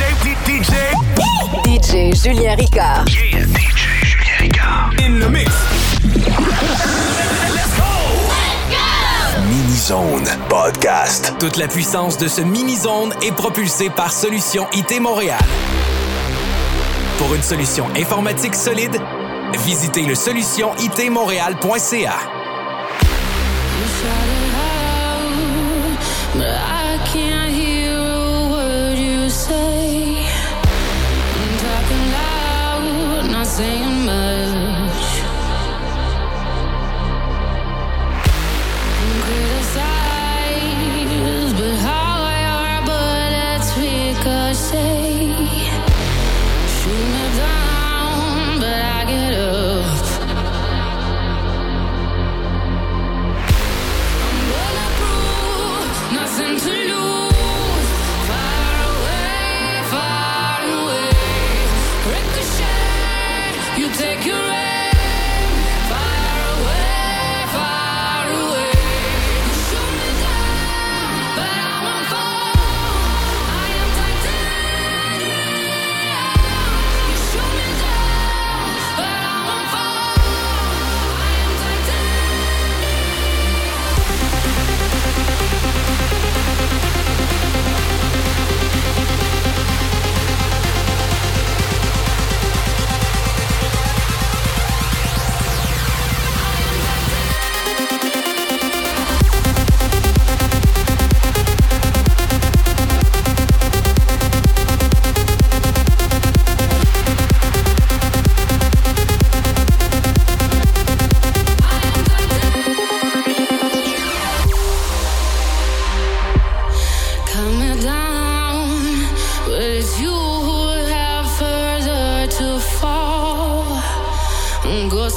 [0.00, 0.72] DJ,
[1.64, 2.14] DJ.
[2.14, 3.06] Julien Ricard.
[3.06, 3.46] Julien
[4.40, 4.94] Ricard?
[4.98, 5.52] In the mix.
[7.54, 7.84] Let's go!
[9.46, 11.34] Mini-Zone Podcast.
[11.38, 15.38] Toute la puissance de ce mini-zone est propulsée par Solution IT Montréal.
[17.18, 18.98] Pour une solution informatique solide,
[19.66, 22.14] visitez le solutionitmontréal.ca.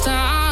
[0.04, 0.43] time.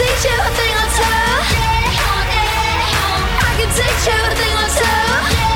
[0.00, 0.50] take you, I
[4.68, 5.49] I'll.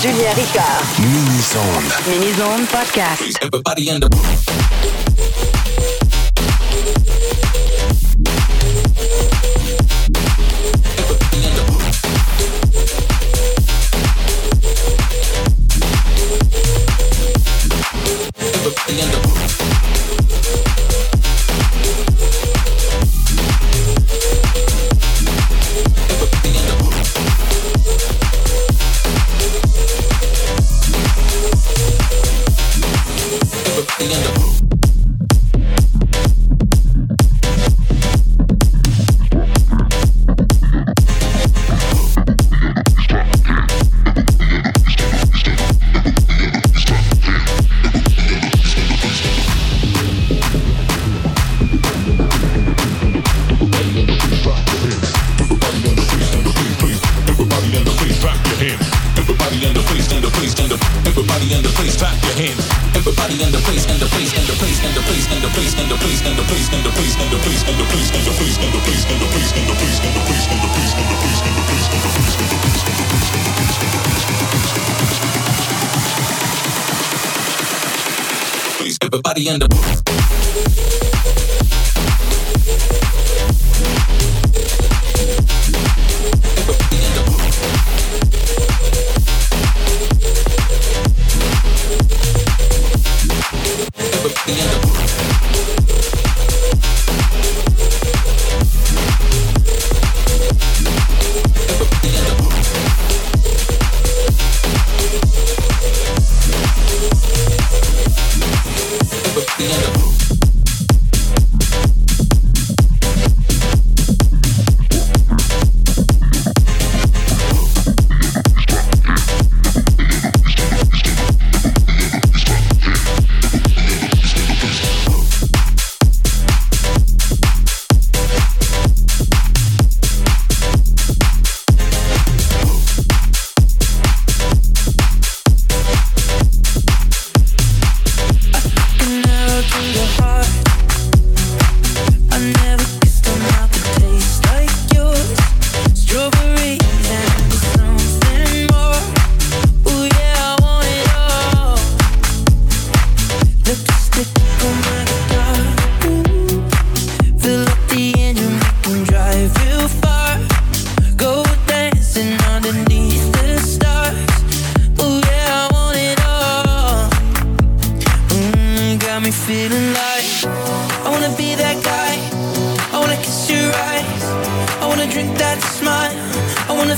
[0.00, 0.84] Julien Ricard.
[1.00, 1.86] Mini-zone.
[2.06, 3.38] Mini-zone podcast.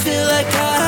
[0.03, 0.80] Feel like I,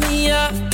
[0.00, 0.67] me up.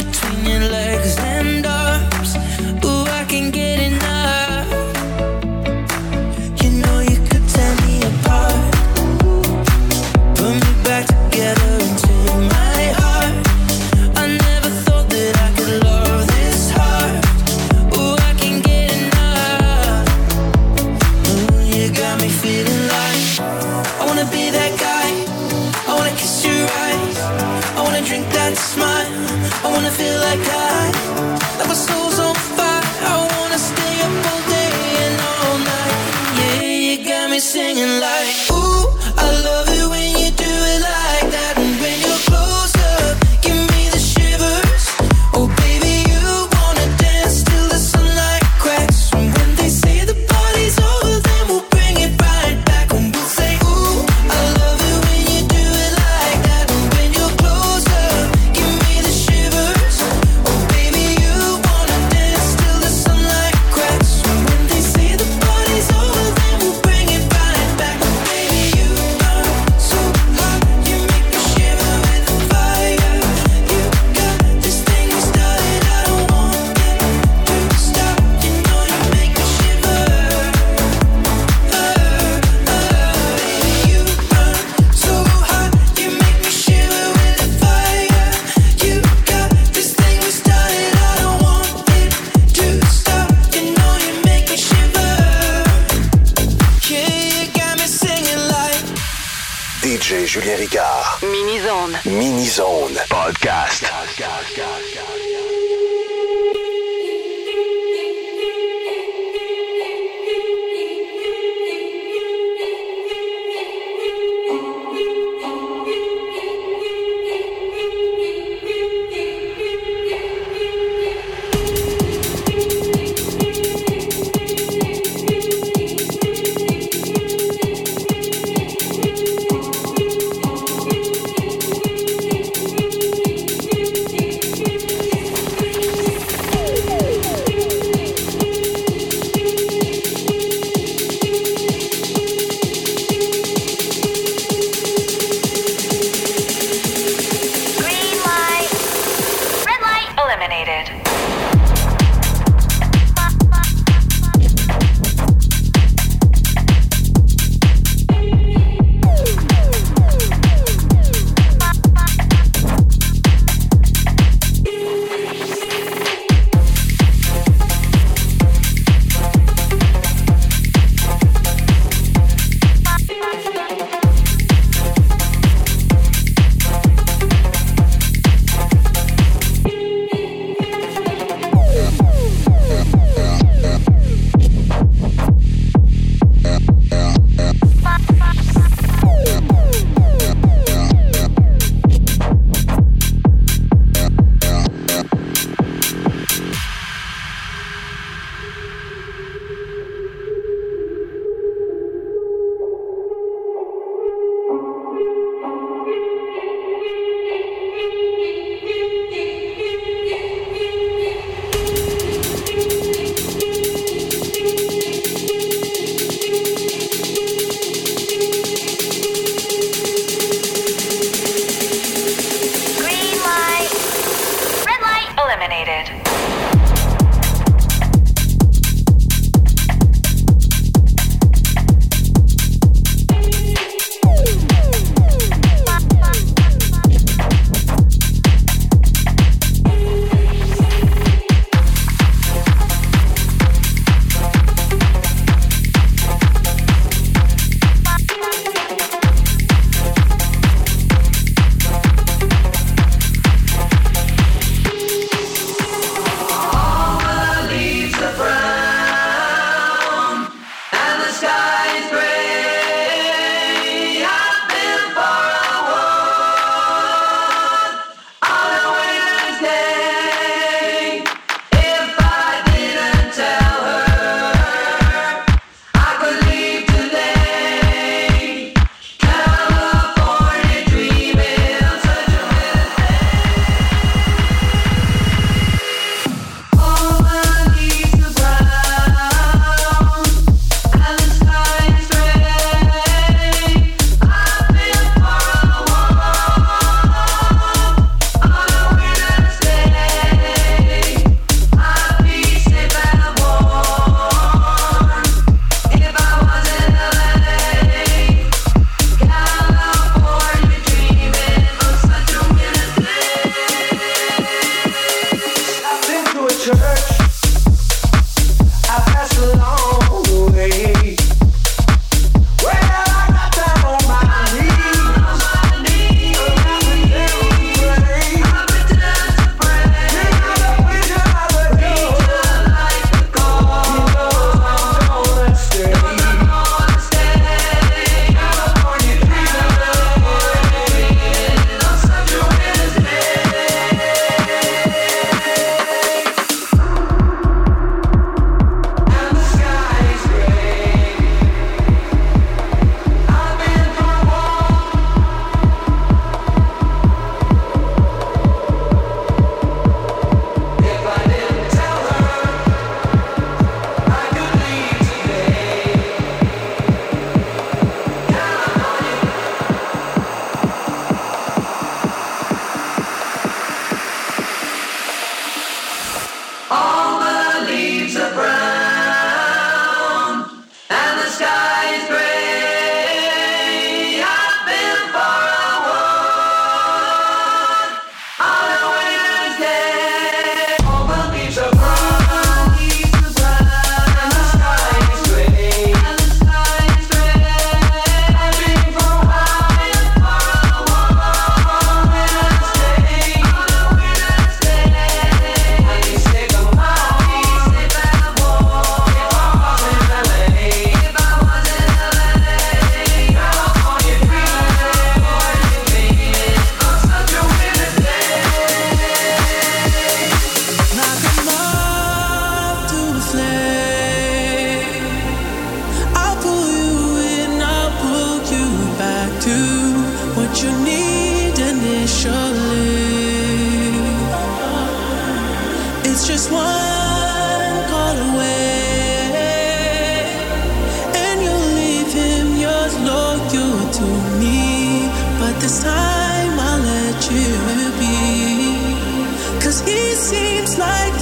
[450.56, 450.93] just like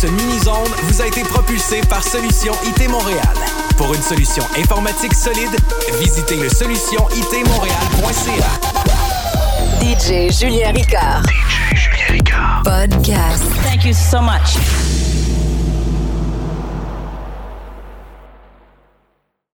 [0.00, 3.34] ce mini-zone vous a été propulsée par Solution IT Montréal.
[3.76, 5.50] Pour une solution informatique solide,
[6.00, 8.48] visitez le solutionitmontréal.ca.
[9.82, 11.24] DJ Julien Ricard.
[11.24, 12.62] DJ Julien Ricard.
[12.62, 13.42] Podcast.
[13.64, 14.56] Thank you so much.